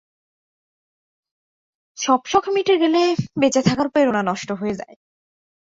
সব 1.97 2.21
শখ 2.25 2.45
মিটে 2.55 2.75
গেলে 2.77 3.01
বেঁচে 3.41 3.61
থাকার 3.67 3.87
প্রেরণা 3.89 4.21
নষ্ট 4.23 4.49
হয়ে 4.51 4.77
যায়। 4.77 4.95